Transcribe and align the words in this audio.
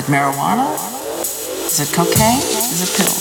Is 0.00 0.08
it 0.08 0.12
marijuana? 0.12 0.66
Is 1.66 1.80
it 1.80 1.94
cocaine? 1.94 2.38
Is 2.38 2.80
it 2.80 2.96
pills? 2.96 3.19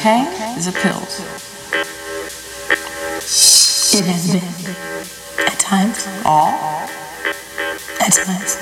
Cocaine? 0.00 0.56
Is 0.56 0.66
it 0.66 0.74
pills? 0.76 1.20
It 3.92 4.06
has 4.06 4.32
been. 4.32 5.44
At 5.46 5.58
times. 5.58 6.08
All? 6.24 6.48
At 8.00 8.08
times. 8.08 8.56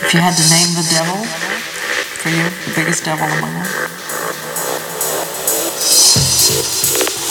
If 0.00 0.14
you 0.14 0.20
had 0.20 0.36
to 0.36 0.48
name 0.48 0.72
the 0.72 0.88
devil 0.88 1.22
for 1.22 2.30
you, 2.30 2.48
the 2.64 2.72
biggest 2.76 3.04
devil 3.04 3.26
among 3.26 3.52
them, 3.52 3.68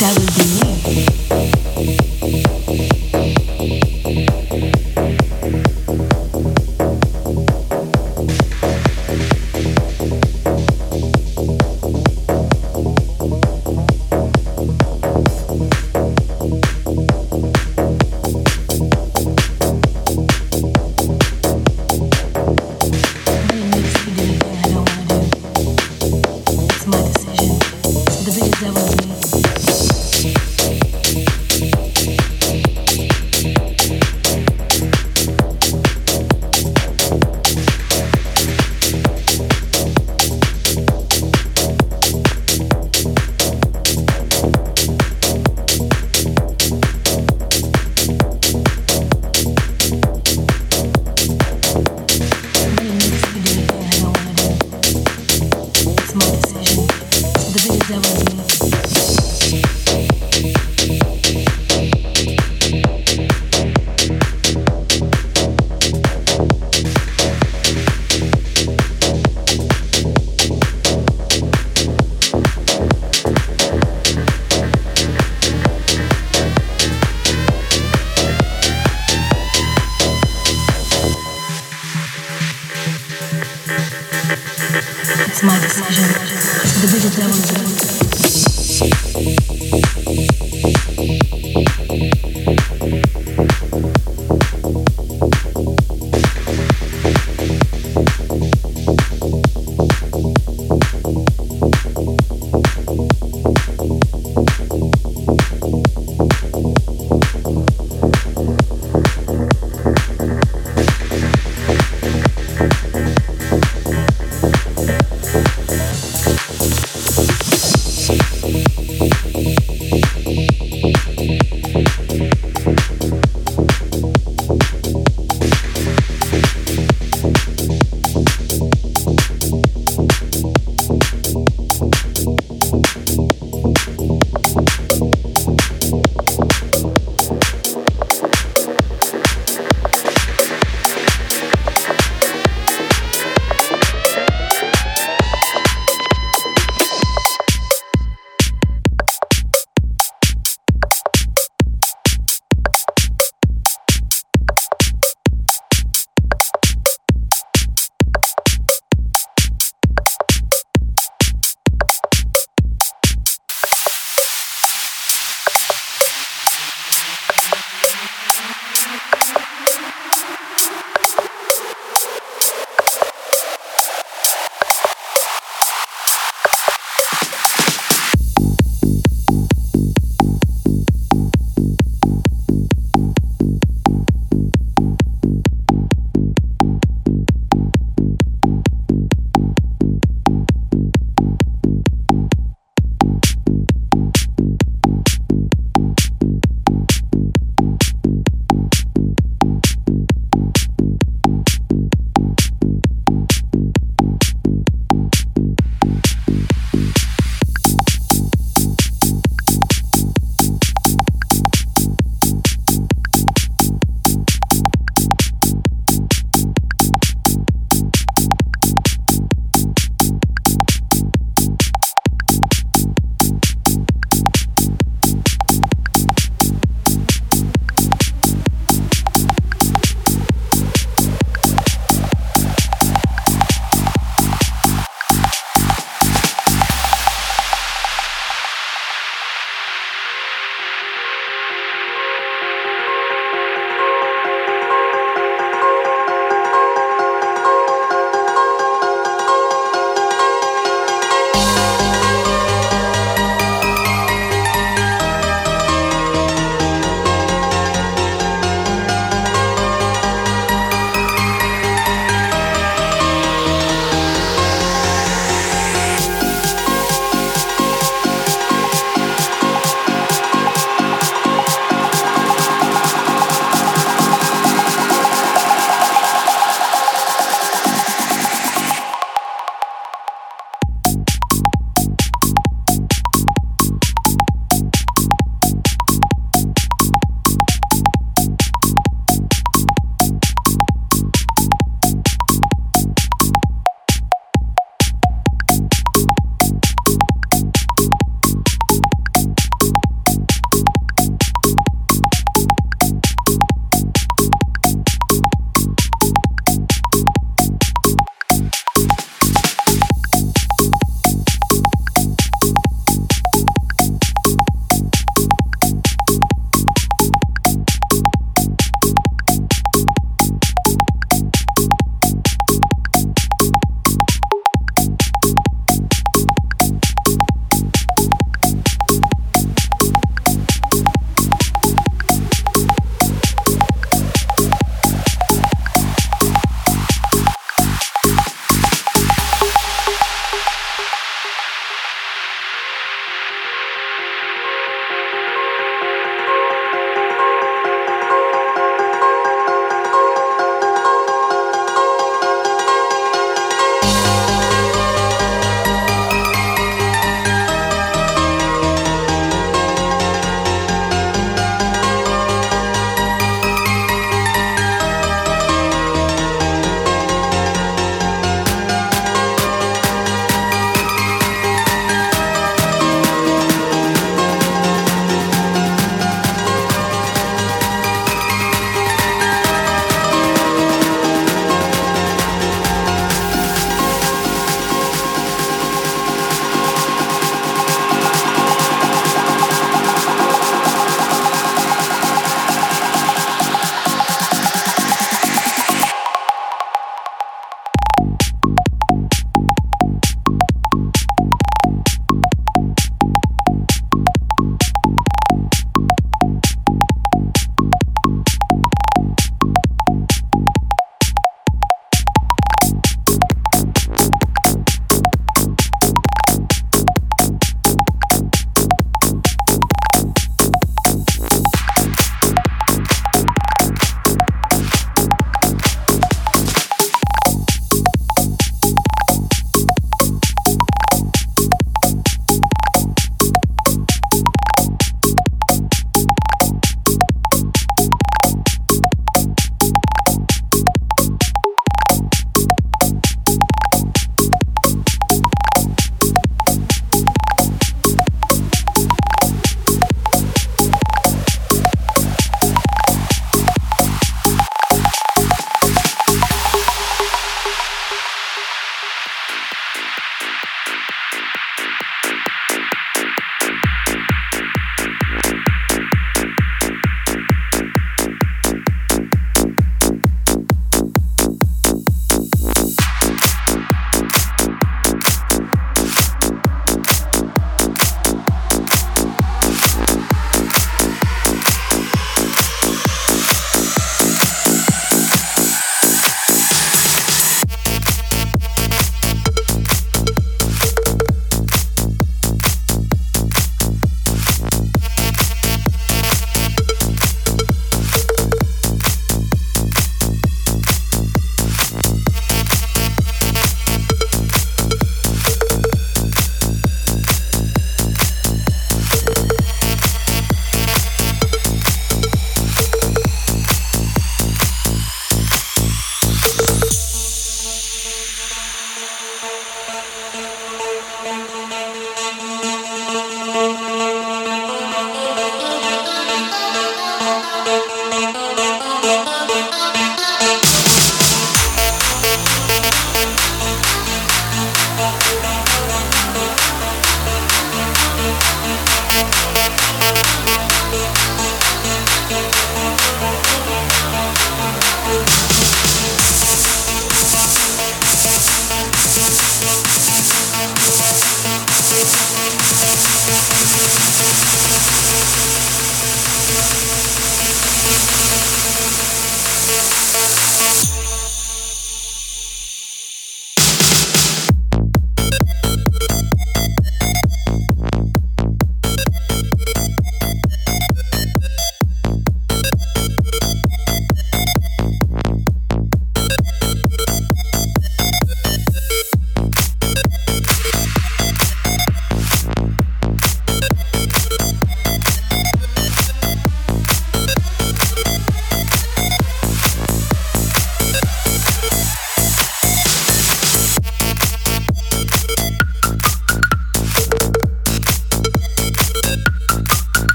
That 0.00 0.16
would 0.18 0.34
be 0.34 0.61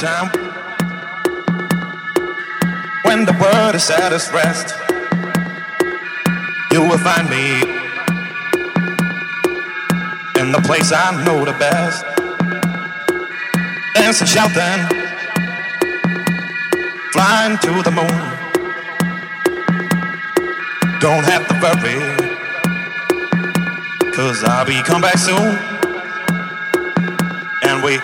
time 0.00 0.30
when 3.02 3.24
the 3.24 3.32
world 3.40 3.74
is 3.74 3.90
at 3.90 4.12
its 4.12 4.30
rest. 4.32 4.74
You 6.70 6.82
will 6.82 6.98
find 6.98 7.28
me 7.28 7.62
in 10.40 10.52
the 10.52 10.62
place 10.64 10.92
I 10.92 11.24
know 11.24 11.44
the 11.44 11.56
best. 11.58 12.04
Dancing, 13.94 14.28
shouting, 14.28 14.86
flying 17.12 17.58
to 17.58 17.82
the 17.82 17.90
moon. 17.90 18.18
Don't 21.00 21.24
have 21.24 21.44
to 21.48 21.54
worry, 21.62 21.98
cause 24.12 24.44
I'll 24.44 24.64
be 24.64 24.80
come 24.82 25.00
back 25.00 25.18
soon. 25.18 25.58
And 27.64 27.82
we 27.82 27.98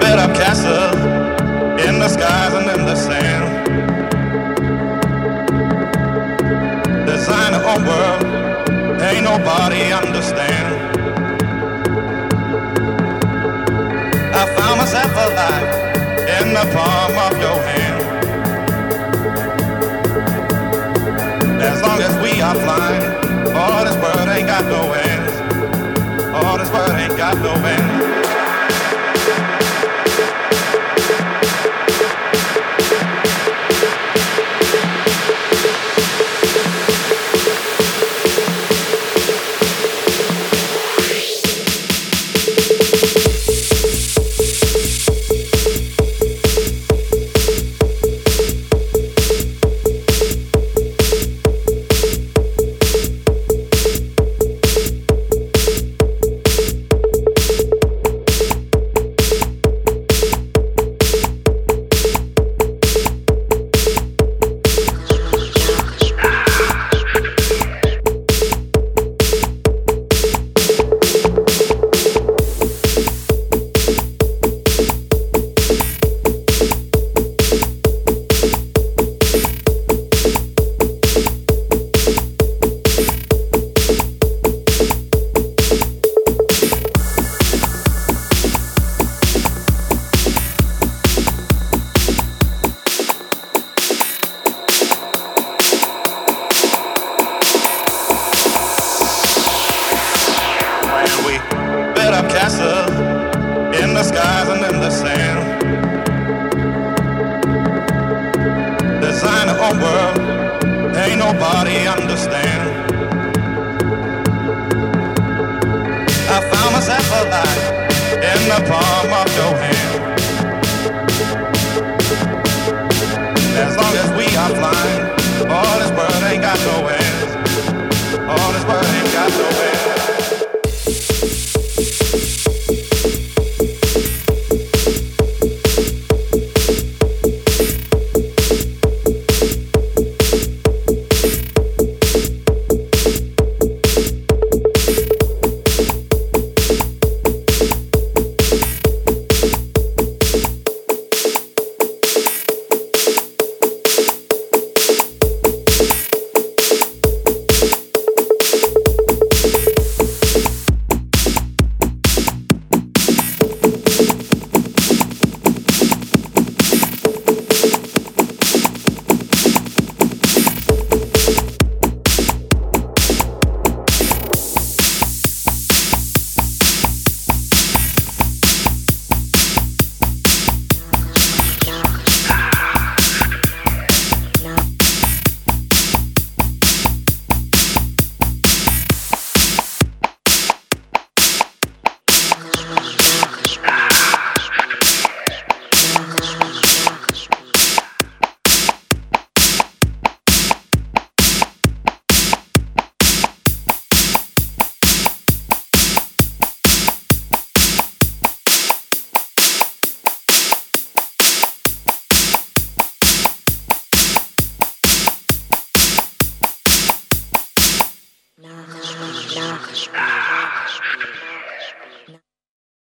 build 0.00 0.18
up 0.20 0.34
castles 0.34 1.23
in 1.88 1.98
the 1.98 2.08
skies 2.08 2.54
and 2.54 2.70
in 2.70 2.86
the 2.86 2.96
sand. 2.96 3.44
Design 7.06 7.52
a 7.52 7.60
own 7.72 7.84
world, 7.84 8.22
ain't 9.02 9.24
nobody 9.24 9.92
understand. 9.92 10.66
I 14.40 14.42
found 14.56 14.78
myself 14.80 15.12
alive 15.26 15.68
in 16.40 16.54
the 16.54 16.64
palm 16.74 17.12
of 17.26 17.34
your 17.44 17.58
hand. 17.68 18.00
As 21.60 21.82
long 21.82 22.00
as 22.00 22.14
we 22.22 22.40
are 22.40 22.54
flying, 22.64 23.04
all 23.54 23.84
this 23.84 23.96
world 23.96 24.28
ain't 24.28 24.46
got 24.46 24.64
no 24.64 24.92
end. 24.92 26.34
All 26.34 26.56
this 26.56 26.70
world 26.70 26.92
ain't 26.92 27.16
got 27.16 27.36
no 27.38 27.52
end. 27.52 28.13